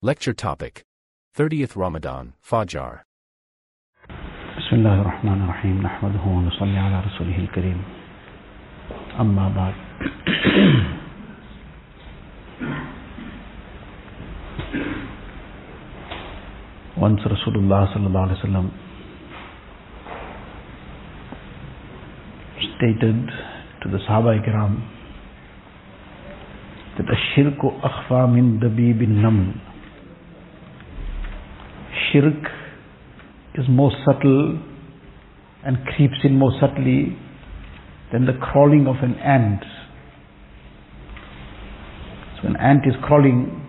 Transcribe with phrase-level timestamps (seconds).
[0.00, 0.83] Lecture topic
[1.37, 3.01] 30th Ramadan, Fajr.
[4.57, 7.77] بسم الله الرحمن الرحيم نحمده ونصلي على رسوله الكريم
[9.19, 9.75] أما بعد
[16.97, 18.67] Once Rasulullah sallallahu alaihi wasallam
[22.75, 23.17] stated
[23.81, 24.75] to the Sahaba Ikram
[26.97, 29.55] that ashirku akhfa min dabibin naml.
[32.11, 32.43] Shirk
[33.55, 34.59] is more subtle
[35.63, 37.17] and creeps in more subtly
[38.11, 39.63] than the crawling of an ant.
[42.41, 43.67] So an ant is crawling,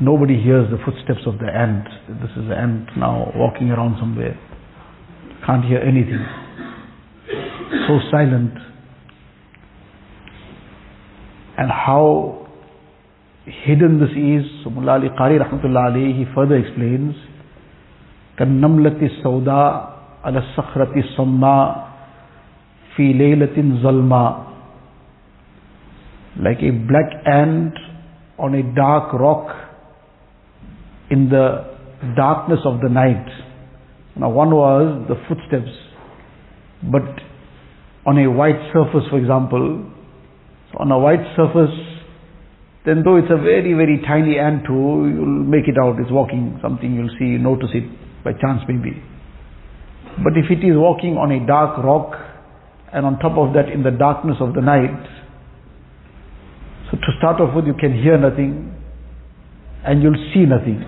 [0.00, 1.86] nobody hears the footsteps of the ant.
[2.20, 4.38] This is the ant now walking around somewhere.
[5.46, 6.24] Can't hear anything.
[7.88, 8.54] So silent.
[11.58, 12.41] And how
[13.45, 17.15] hidden this is, so Mullah Ali Qari Rahmatullah alayhi, he further explains,
[18.37, 21.87] كالنملة السوداء على الصخرة الصماء
[22.95, 24.47] في ليلة ظلماء
[26.39, 27.73] like a black ant
[28.37, 29.47] on a dark rock
[31.09, 31.65] in the
[32.15, 33.25] darkness of the night.
[34.15, 35.73] Now one was the footsteps,
[36.83, 37.01] but
[38.05, 39.89] on a white surface for example,
[40.71, 41.73] so on a white surface,
[42.84, 46.58] then though it's a very very tiny ant too, you'll make it out, it's walking,
[46.62, 47.84] something you'll see, notice it
[48.24, 49.02] by chance maybe.
[50.22, 52.12] But if it is walking on a dark rock
[52.92, 55.08] and on top of that in the darkness of the night,
[56.90, 58.74] so to start off with you can hear nothing
[59.84, 60.84] and you'll see nothing.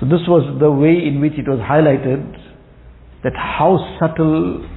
[0.00, 2.20] So this was the way in which it was highlighted
[3.22, 4.68] that how subtle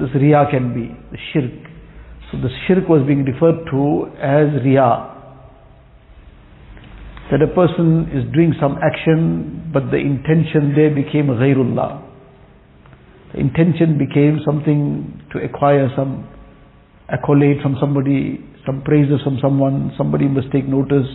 [0.00, 1.52] this riya can be, the shirk.
[2.30, 5.14] So the shirk was being referred to as riya
[7.30, 12.02] that a person is doing some action, but the intention there became ghairullah.
[13.32, 16.28] The intention became something to acquire some
[17.08, 21.06] accolade from somebody, some praises from someone, somebody must take notice,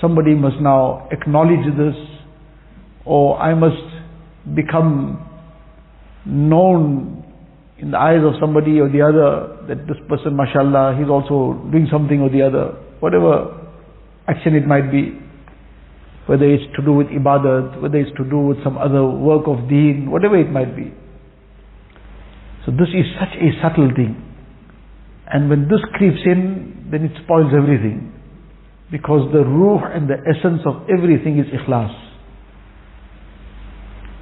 [0.00, 1.94] somebody must now acknowledge this,
[3.04, 5.24] or I must become
[6.26, 7.31] known
[7.82, 11.88] in the eyes of somebody or the other that this person, mashallah, he's also doing
[11.90, 12.78] something or the other.
[13.00, 13.58] Whatever
[14.28, 15.18] action it might be,
[16.26, 19.68] whether it's to do with ibadat, whether it's to do with some other work of
[19.68, 20.94] deen, whatever it might be.
[22.64, 24.14] So this is such a subtle thing.
[25.26, 28.14] And when this creeps in, then it spoils everything.
[28.92, 31.90] Because the ruh and the essence of everything is ikhlas.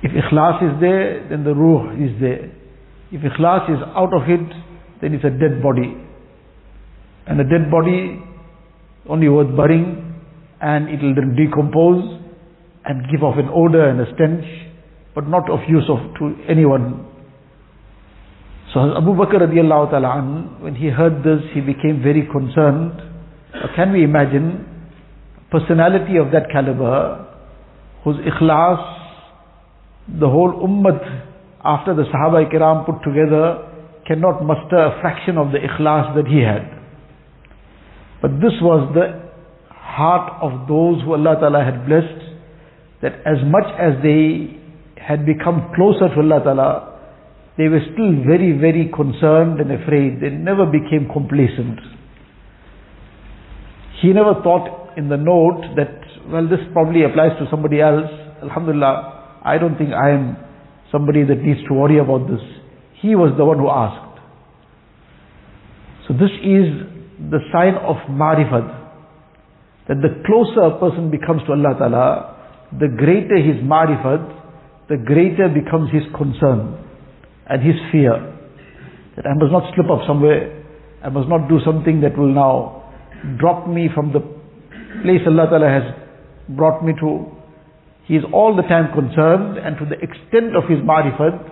[0.02, 2.56] If ikhlas is there, then the ruh is there.
[3.12, 4.46] If ikhlas is out of it,
[5.00, 5.96] then it's a dead body.
[7.26, 8.22] And a dead body
[9.08, 10.14] only worth burying
[10.60, 12.20] and it will then decompose
[12.84, 14.44] and give off an odor and a stench
[15.14, 17.06] but not of use of to anyone.
[18.72, 23.02] So Abu Bakr radiallahu ta'ala an, when he heard this he became very concerned.
[23.74, 24.66] can we imagine
[25.50, 27.26] personality of that caliber
[28.04, 28.78] whose ikhlas
[30.20, 31.29] the whole ummah
[31.64, 33.66] after the Sahaba kiram put together
[34.06, 36.66] cannot muster a fraction of the ikhlas that he had.
[38.22, 39.30] But this was the
[39.70, 42.20] heart of those who Allah Ta'ala had blessed,
[43.02, 44.56] that as much as they
[44.96, 46.90] had become closer to Allah Ta'ala,
[47.56, 50.20] they were still very, very concerned and afraid.
[50.20, 51.78] They never became complacent.
[54.00, 56.00] He never thought in the note that,
[56.32, 58.08] well, this probably applies to somebody else.
[58.42, 60.36] Alhamdulillah, I don't think I am
[60.92, 62.40] somebody that needs to worry about this.
[63.00, 64.18] He was the one who asked.
[66.06, 66.66] So this is
[67.30, 68.78] the sign of marifat.
[69.88, 72.36] That the closer a person becomes to Allah Ta'ala,
[72.78, 74.22] the greater his marifat,
[74.88, 76.78] the greater becomes his concern
[77.48, 78.14] and his fear.
[79.16, 80.64] That I must not slip up somewhere,
[81.02, 82.92] I must not do something that will now
[83.38, 84.20] drop me from the
[85.02, 87.39] place Allah Ta'ala has brought me to.
[88.10, 91.46] He is all the time concerned and to the extent of his marifat,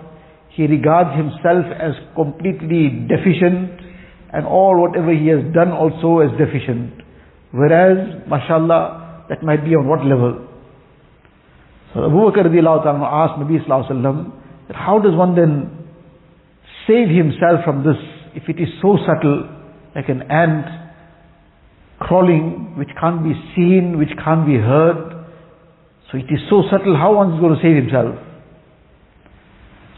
[0.49, 3.79] he regards himself as completely deficient
[4.33, 6.99] and all whatever he has done also as deficient.
[7.51, 10.51] Whereas, mashallah, that might be on what level?
[11.93, 15.71] So Abu Bakr asked Nabi Sallallahu that how does one then
[16.85, 17.95] save himself from this
[18.35, 19.47] if it is so subtle,
[19.95, 20.67] like an ant
[21.99, 25.18] crawling, which can't be seen, which can't be heard.
[26.10, 28.14] So it is so subtle, how one is going to save himself?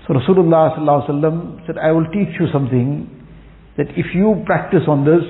[0.06, 3.10] So Rasulullah Sallallahu said, I will teach you something
[3.76, 5.24] that if you practice on this,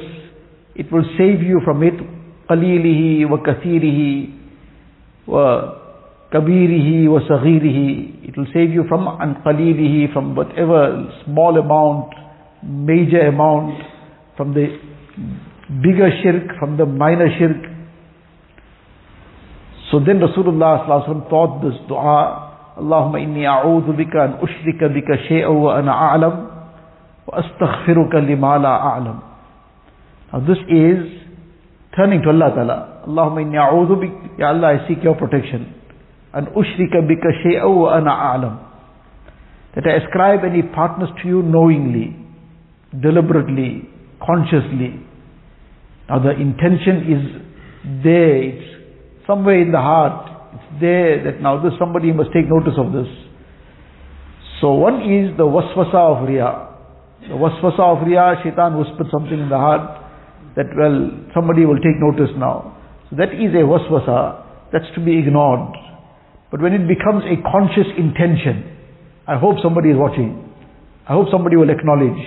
[0.74, 1.94] it will save you from it
[2.48, 4.28] قليله وكثيره
[5.26, 7.78] وكبيره وصغيره.
[8.28, 12.14] It will save you from an قليله, from whatever small amount,
[12.62, 13.82] major amount,
[14.36, 14.78] from the
[15.82, 17.56] bigger shirk, from the minor shirk.
[19.91, 20.87] so then Rasulullah
[21.29, 22.47] taught this dua,
[22.79, 26.35] Allahumma inni a'udhu bika an ushrika bika shay'a wa ana a'lam
[27.27, 29.21] wa astaghfiruka lima la a'lam.
[30.31, 31.11] Now this is
[31.97, 33.03] turning to Allah Ta'ala.
[33.05, 35.75] Allahumma inni a'udhu bika, Ya Allah I seek your protection.
[36.33, 38.67] An ushrika bika shay'a wa ana a'lam.
[39.75, 42.15] That I ascribe any partners to you knowingly,
[42.97, 43.89] deliberately,
[44.25, 45.05] consciously.
[46.07, 47.23] Now the intention is
[48.03, 48.70] there, it's
[49.31, 50.27] somewhere in the heart,
[50.59, 53.07] it's there that now this somebody must take notice of this.
[54.59, 56.67] So one is the waswasa of riya.
[57.31, 60.03] The waswasa of riya, shaitan whispered something in the heart
[60.59, 62.75] that well, somebody will take notice now.
[63.09, 64.43] So that is a waswasa,
[64.75, 65.71] that's to be ignored.
[66.51, 68.67] But when it becomes a conscious intention,
[69.25, 70.43] I hope somebody is watching.
[71.07, 72.19] I hope somebody will acknowledge.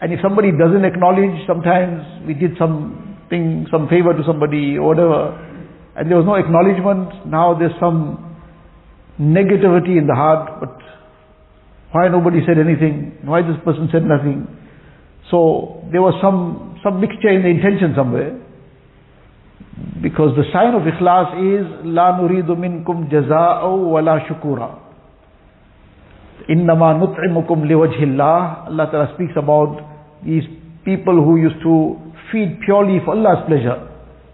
[0.00, 5.49] And if somebody doesn't acknowledge, sometimes we did something, some favor to somebody or whatever,
[6.00, 8.16] and there was no acknowledgement, now there's some
[9.20, 10.72] negativity in the heart, but
[11.92, 13.18] why nobody said anything?
[13.22, 14.48] Why this person said nothing?
[15.30, 18.32] So there was some, some mixture in the intention somewhere.
[20.00, 24.80] Because the sign of ikhlas is La nuridu minkum jaza'u wa la shukura.
[26.48, 28.68] Innama nut'imukum liwajhillah.
[28.68, 29.84] Allah Ta'ala speaks about
[30.24, 30.44] these
[30.82, 32.00] people who used to
[32.32, 33.89] feed purely for Allah's pleasure.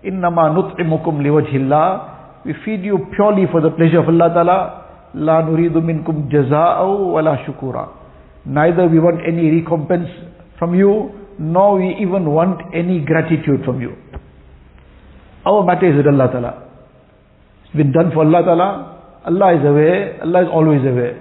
[0.07, 2.45] Innama nut'imukum liwajhillah.
[2.47, 4.59] We feed you purely for the pleasure of Allah Ta'ala.
[5.15, 7.97] La nuridu minkum jaza'u wa.
[8.45, 10.09] Neither we want any recompense
[10.59, 13.97] from you, nor we even want any gratitude from you.
[15.45, 16.63] Our matter is with Allah Ta'ala.
[17.65, 18.93] It's been done for Allah Ta'ala.
[19.27, 21.21] Allah is aware, Allah is always aware.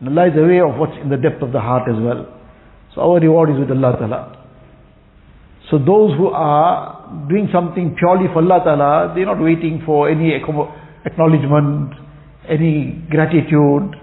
[0.00, 2.26] And Allah is aware of what's in the depth of the heart as well.
[2.94, 4.46] So our reward is with Allah Ta'ala.
[5.70, 6.93] So those who are
[7.28, 11.92] doing something purely for Allah Ta'ala, they're not waiting for any acknowledgement,
[12.48, 13.96] any gratitude.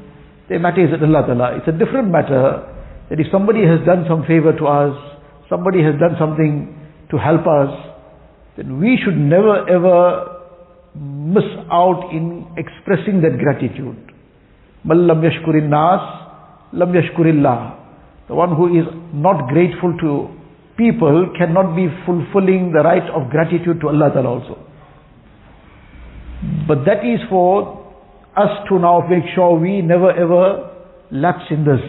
[0.49, 1.57] Their matter is with Allah Ta'ala.
[1.57, 2.67] It's a different matter
[3.09, 4.95] that if somebody has done some favor to us,
[5.49, 6.77] somebody has done something
[7.11, 7.71] to help us,
[8.57, 10.39] then we should never ever
[10.95, 14.11] miss out in expressing that gratitude.
[14.83, 16.01] Man lam yashkurin nas,
[16.73, 17.77] lam yashkurillah.
[18.27, 20.40] The one who is not grateful to
[20.81, 24.57] people cannot be fulfilling the right of gratitude to Allah Ta'ala also.
[26.67, 27.77] But that is for
[28.35, 30.71] us to now make sure we never ever
[31.11, 31.83] lapse in this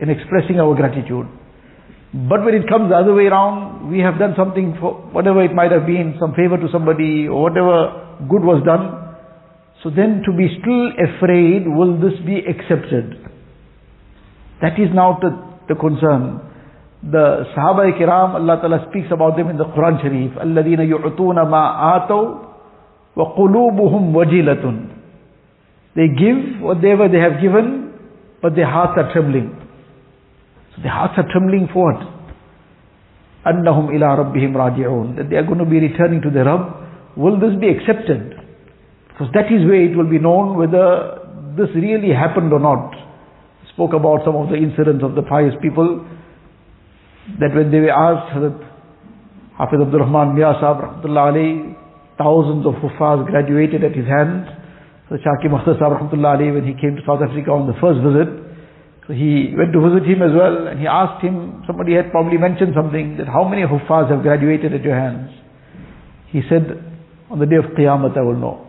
[0.00, 1.28] in expressing our gratitude.
[2.12, 5.54] But when it comes the other way around, we have done something for whatever it
[5.54, 8.98] might have been, some favor to somebody or whatever good was done.
[9.82, 13.16] So then to be still afraid, will this be accepted?
[14.60, 15.30] That is now the,
[15.72, 16.51] the concern.
[17.03, 20.31] The Sahaba Kiram, Allah Ta'ala speaks about them in the Quran Sharif.
[20.33, 22.47] الَّذِينَ يُعْطُونَ مَا آتَوْا
[23.15, 24.63] وَقُلُوبُهُمْ وَجِلَةٌ
[25.95, 27.93] They give whatever they have given,
[28.41, 29.55] but their hearts are trembling.
[30.75, 32.01] So their hearts are trembling for what?
[33.45, 37.15] أَنَّهُمْ إِلَىٰ رَبِّهِمْ رَاجِعُونَ That they are going to be returning to their Rabb.
[37.15, 38.33] Will this be accepted?
[39.07, 41.21] Because that is where it will be known whether
[41.57, 42.93] this really happened or not.
[43.73, 46.05] Spoke about some of the incidents of the pious people
[47.38, 48.58] that when they were asked that
[49.58, 51.76] Hafiz Abdul Rahman Mia Rahmatullah alayhi,
[52.18, 54.48] thousands of Hufaz graduated at his hands.
[55.08, 58.42] So Shaki Sahib Rahmatullah alayhi, when he came to South Africa on the first visit,
[59.06, 62.38] so he went to visit him as well and he asked him, somebody had probably
[62.38, 65.30] mentioned something, that how many huffaz have graduated at your hands?
[66.30, 66.82] He said,
[67.30, 68.66] on the day of Qiyamah I will know.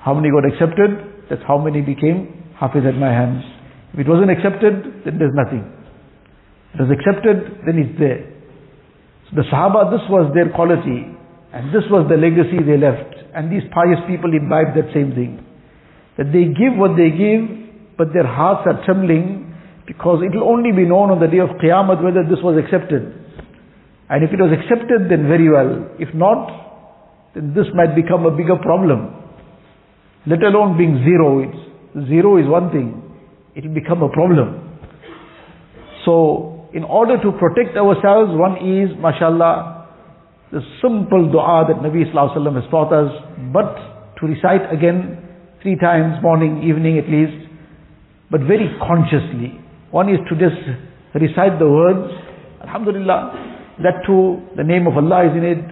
[0.00, 1.26] How many got accepted?
[1.28, 3.42] That's how many became hafiz at my hands.
[3.92, 5.75] If it wasn't accepted, then there's nothing.
[6.76, 8.28] It was accepted, then it's there.
[9.30, 11.08] So the Sahaba, this was their quality
[11.56, 13.16] and this was the legacy they left.
[13.32, 15.40] And these pious people imbibed that same thing.
[16.20, 19.56] That they give what they give but their hearts are trembling
[19.86, 23.08] because it will only be known on the day of Qiyamah whether this was accepted.
[24.08, 25.88] And if it was accepted, then very well.
[25.98, 29.16] If not, then this might become a bigger problem.
[30.26, 31.40] Let alone being zero.
[31.40, 33.02] It's, zero is one thing.
[33.54, 34.78] It will become a problem.
[36.04, 39.88] So, in order to protect ourselves, one is, mashallah,
[40.52, 43.08] the simple dua that Nabi Wasallam has taught us,
[43.50, 43.72] but
[44.20, 45.24] to recite again
[45.62, 47.48] three times, morning, evening at least,
[48.30, 49.56] but very consciously.
[49.90, 50.60] One is to just
[51.16, 52.12] recite the words,
[52.60, 55.64] Alhamdulillah, that too, the name of Allah is in it,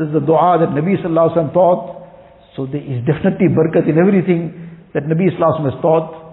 [0.00, 1.84] This is the dua that Nabi Sallallahu Alaihi Wasallam taught.
[2.56, 4.56] So there is definitely barakat in everything
[4.92, 6.25] that Nabi Sallallahu Alaihi Wasallam has taught.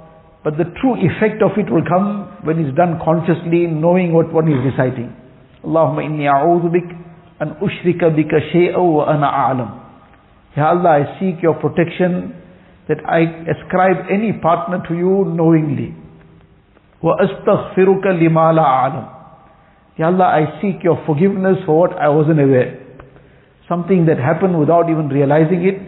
[0.44, 4.52] But the true effect of it will come when it's done consciously, knowing what one
[4.52, 5.16] is reciting.
[5.64, 6.92] Allahumma inni a'udhu bik
[7.40, 9.80] an ushrika bika shay'a wa ana a'lam.
[10.58, 12.36] Ya Allah, I seek your protection
[12.90, 15.96] that I ascribe any partner to you knowingly.
[17.02, 19.06] Wa astaghfiruka lima la a'lam.
[19.98, 22.80] Ya Allah, I seek your forgiveness for what I wasn't aware.
[23.70, 25.80] Something that happened without even realizing it.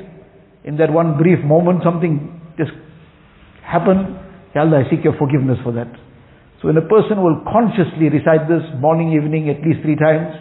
[0.63, 2.71] In that one brief moment, something just
[3.61, 4.17] happened.
[4.55, 5.91] Allah, I seek your forgiveness for that.
[6.61, 10.33] So when a person will consciously recite this morning, evening, at least three times,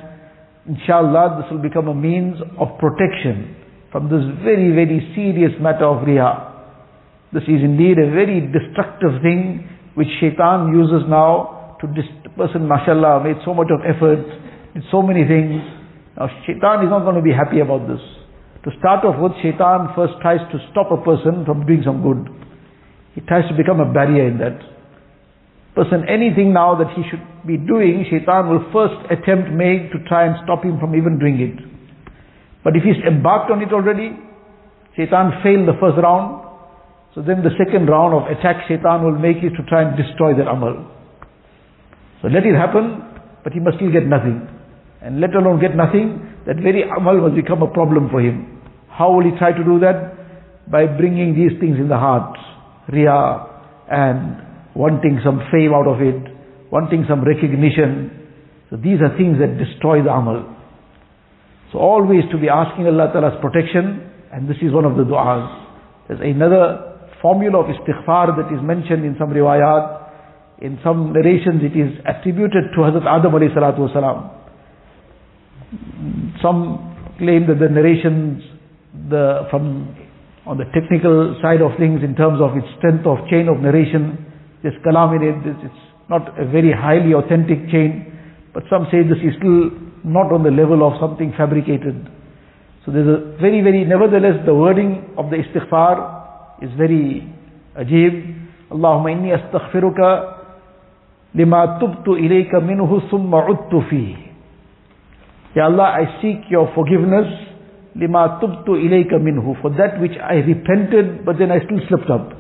[0.66, 3.56] inshallah, this will become a means of protection
[3.90, 6.50] from this very, very serious matter of riya.
[7.32, 13.22] This is indeed a very destructive thing which shaitan uses now to dis- person, mashallah,
[13.22, 14.22] made so much of effort,
[14.74, 15.62] did so many things.
[16.16, 18.02] Now shaitan is not going to be happy about this.
[18.64, 22.43] To start off with, shaitan first tries to stop a person from doing some good.
[23.14, 24.58] He tries to become a barrier in that.
[25.74, 30.26] Person, anything now that he should be doing, shaitan will first attempt make to try
[30.26, 31.58] and stop him from even doing it.
[32.62, 34.14] But if he's embarked on it already,
[34.96, 36.46] shaitan failed the first round,
[37.14, 40.34] so then the second round of attack shaitan will make is to try and destroy
[40.34, 40.90] that amal.
[42.22, 43.02] So let it happen,
[43.42, 44.46] but he must still get nothing.
[45.02, 48.62] And let alone get nothing, that very amal will become a problem for him.
[48.88, 50.70] How will he try to do that?
[50.70, 52.38] By bringing these things in the heart.
[52.88, 53.46] Riya
[53.90, 56.20] and wanting some fame out of it,
[56.70, 58.10] wanting some recognition.
[58.70, 60.54] So these are things that destroy the amal.
[61.72, 65.66] So always to be asking Allah Ta'ala's protection, and this is one of the du'as.
[66.08, 70.02] There's another formula of istighfar that is mentioned in some riwayat.
[70.60, 74.30] In some narrations it is attributed to Hazrat Adam alayhi salatu wasalam.
[76.42, 78.42] Some claim that the narrations
[79.08, 79.96] the, from
[80.46, 84.20] on the technical side of things in terms of its strength of chain of narration.
[84.62, 88.12] This kalam in it, it's not a very highly authentic chain,
[88.52, 89.72] but some say this is still
[90.04, 91.96] not on the level of something fabricated.
[92.84, 97.24] So there's a very, very, nevertheless, the wording of the istighfar is very
[97.76, 98.70] ajib.
[98.70, 100.44] Allahumma inni astaghfiruka
[101.34, 103.80] lima tubtu ilayka minhu summa uttu
[105.54, 107.53] Ya Allah, I seek your forgiveness
[107.95, 112.33] lima tubtu ilayka minhu for that which I repented but then I still slipped up.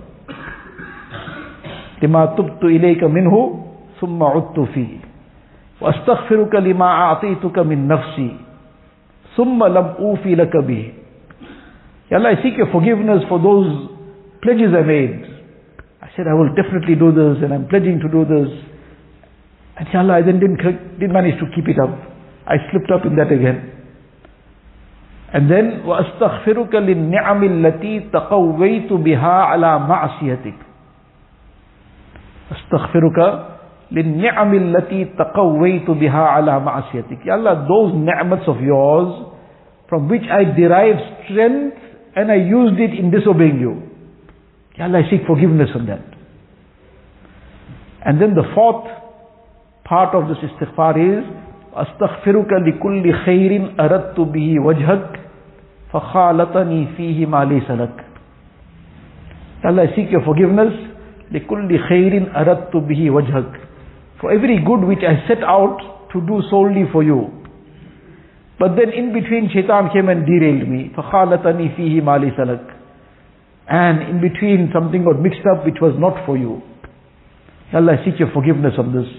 [2.01, 3.63] lima tubtu ilayka minhu
[3.99, 4.87] thumma udtu fi.
[5.81, 8.31] واستغفرك لما أعطيتك من نفسي
[9.37, 10.91] ثم لم أوفي لك به.
[12.11, 13.87] Ya Allah, I seek your forgiveness for those
[14.41, 15.23] pledges I made.
[16.01, 18.49] I said I will definitely do this and I'm pledging to do this.
[19.77, 20.59] And Ya Allah, I then didn't,
[20.99, 21.95] didn't manage to keep it up.
[22.47, 23.72] I slipped up in that again.
[25.34, 30.58] And then وَأَسْتَغْفِرُكَ لِلنِّعَمِ الَّتِي تَقَوَّيْتُ بِهَا عَلَى مَعْصِيَتِكَ
[32.54, 33.18] أَسْتَغْفِرُكَ
[33.90, 39.26] لِلنِّعَمِ الَّتِي تَقَوَّيْتُ بِهَا عَلَى مَعْصِيَتِكَ Ya Allah, those ni'mats of yours
[39.90, 41.82] from which I derived strength
[42.14, 43.82] and I used it in disobeying you.
[44.78, 46.14] Ya Allah, I seek forgiveness on that.
[48.06, 48.86] And then the fourth
[49.82, 51.26] part of this istighfar is
[51.74, 55.23] أستغفرك لكل خير أردت به وجهك
[55.93, 58.05] فخالطني فيه ما ليس لك
[59.63, 60.73] Allah I seek your forgiveness
[61.31, 63.51] لكل خير أردت به وجهك
[64.21, 65.77] for every good which I set out
[66.13, 67.31] to do solely for you
[68.59, 72.65] but then in between shaitan came and derailed me فخالطني فيه ما ليس لك
[73.69, 76.61] and in between something got mixed up which was not for you
[77.73, 79.09] Allah I seek your forgiveness on this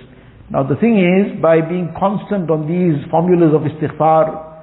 [0.53, 4.54] now the thing is, by being constant on these formulas of istighfar,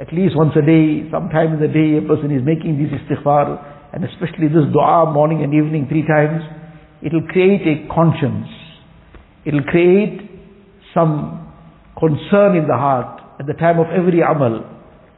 [0.00, 3.92] at least once a day, sometime in the day, a person is making this istighfar,
[3.92, 6.40] and especially this dua morning and evening three times,
[7.02, 8.48] it will create a conscience.
[9.44, 10.24] It will create
[10.96, 11.52] some
[12.00, 14.64] concern in the heart at the time of every amal.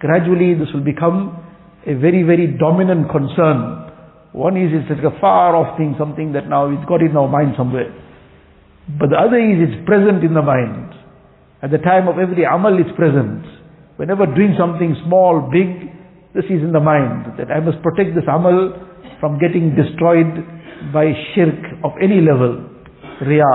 [0.01, 1.39] Gradually this will become
[1.87, 3.87] a very, very dominant concern.
[4.33, 7.29] One is it's like a far off thing, something that now it's got in our
[7.29, 7.95] mind somewhere.
[8.99, 10.91] But the other is it's present in the mind.
[11.63, 13.62] At the time of every amal it's present.
[14.03, 15.87] Whenever doing something small, big,
[16.35, 17.39] this is in the mind.
[17.39, 18.75] That I must protect this amal
[19.21, 20.43] from getting destroyed
[20.91, 21.55] by shirk
[21.87, 22.67] of any level.
[23.23, 23.55] Riya.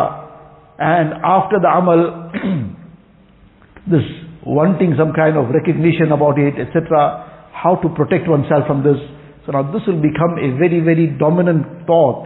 [0.79, 2.31] And after the amal,
[3.91, 4.07] this
[4.47, 7.51] wanting some kind of recognition about it, etc.
[7.51, 8.95] How to protect oneself from this.
[9.43, 12.23] So now this will become a very, very dominant thought.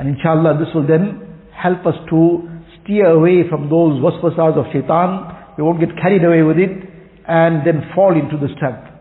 [0.00, 1.20] And inshallah this will then
[1.52, 2.48] help us to
[2.80, 5.52] steer away from those waswasas of shaitan.
[5.58, 6.88] We won't get carried away with it.
[7.28, 8.92] And then fall into this trap.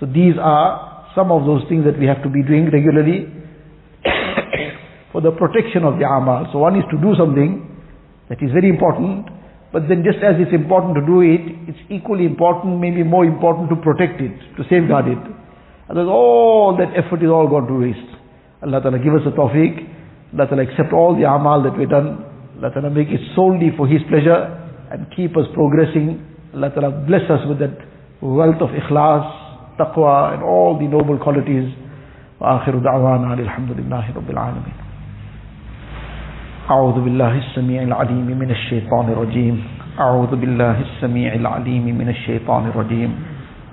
[0.00, 3.26] So these are some of those things that we have to be doing regularly
[5.12, 6.46] for the protection of the amal.
[6.52, 7.66] So one is to do something
[8.28, 9.26] that is very important,
[9.72, 13.68] but then just as it's important to do it, it's equally important, maybe more important
[13.70, 15.22] to protect it, to safeguard it.
[15.90, 18.12] Otherwise all that effort is all gone to waste.
[18.62, 19.74] Allah Ta'ala give us a tawfiq.
[20.34, 22.22] Allah Ta'ala accept all the amal that we've done.
[22.58, 24.54] Allah Ta'ala make it solely for His pleasure
[24.90, 26.27] and keep us progressing.
[26.54, 27.76] Allah Ta'ala bless us with that
[28.20, 29.26] wealth of ikhlas,
[29.78, 31.72] taqwa and all the noble qualities.
[32.40, 34.76] وآخر دعوانا الحمد لله رب العالمين
[36.70, 39.64] أعوذ بالله السميع العليم من الشيطان الرجيم
[39.98, 43.10] أعوذ بالله السميع العليم من الشيطان الرجيم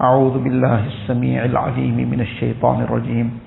[0.02, 3.40] أعوذ بالله السميع العليم من الشيطان الرجيم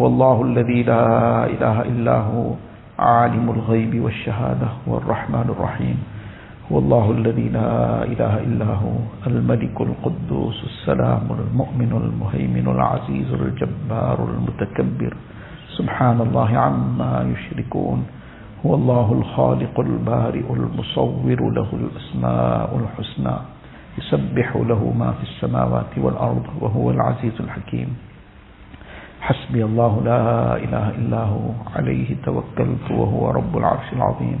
[0.00, 1.06] هو الله الذي لا
[1.46, 2.54] إله إلا هو
[2.98, 5.96] عالم الغيب والشهادة هو الرحمن الرحيم
[6.72, 15.12] هو الله الذي لا إله إلا هو الملك القدوس السلام المؤمن المهيمن العزيز الجبار المتكبر.
[15.76, 17.98] سبحان الله عما يشركون.
[18.66, 23.36] هو الله الخالق البارئ المصور له الأسماء الحسنى.
[23.98, 27.96] يسبح له ما في السماوات والأرض وهو العزيز الحكيم.
[29.20, 34.40] حسبي الله لا إله إلا هو عليه توكلت وهو رب العرش العظيم.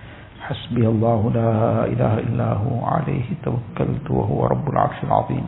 [0.51, 1.51] حسبي الله لا
[1.85, 5.45] إله إلا هو عليه توكلت وهو رب العرش العظيم.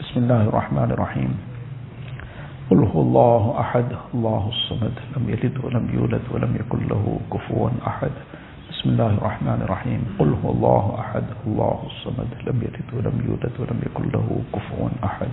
[0.00, 1.32] بسم الله الرحمن الرحيم.
[2.70, 8.14] قل هو الله أحد الله الصمد لم يلد ولم يولد ولم يكن له كفوا أحد.
[8.72, 10.00] بسم الله الرحمن الرحيم.
[10.18, 15.32] قل هو الله أحد الله الصمد لم يلد ولم يولد ولم يكن له كفوا أحد.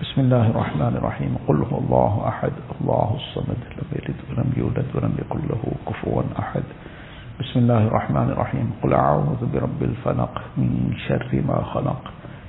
[0.00, 1.32] بسم الله الرحمن الرحيم.
[1.48, 6.66] قل هو الله أحد الله الصمد لم يلد ولم يولد ولم يكن له كفوا أحد.
[7.42, 8.72] بسم الله الرحمن الرحيم.
[8.82, 12.02] قل أعوذ برب الفلق من شر ما خلق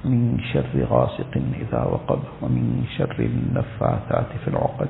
[0.06, 4.90] من شر غاسق إذا وقب ومن شر النفاثات في العقد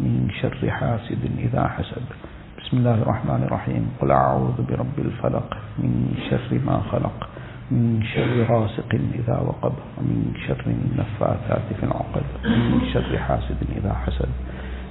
[0.00, 2.06] من شر حاسد إذا حسد.
[2.58, 3.90] بسم الله الرحمن الرحيم.
[4.00, 7.28] قل أعوذ برب الفلق من شر ما خلق
[7.70, 14.30] من شر غاسق إذا وقب ومن شر النفاثات في العقد ومن شر حاسد إذا حسد.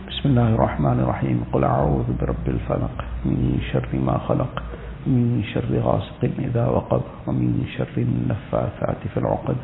[0.10, 1.38] بسم الله الرحمن الرحيم.
[1.54, 2.96] قل أعوذ برب الفلق
[3.26, 4.64] من شر ما خلق
[5.08, 9.58] من شر غاسق إذا وقب ومن شر النفاثات في العقد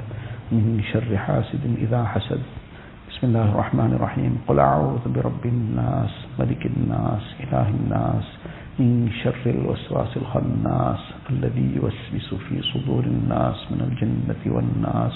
[0.52, 2.42] من شر حاسد إذا حسد.
[3.10, 4.34] بسم الله الرحمن الرحيم.
[4.48, 8.26] قل أعوذ برب الناس ملك الناس إله الناس
[8.80, 15.16] من شر الوسواس الخناس الذي يوسوس في صدور الناس من الجنة والناس.